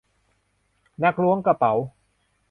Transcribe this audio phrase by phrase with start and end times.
[1.03, 1.73] นักล้วงกระเป๋า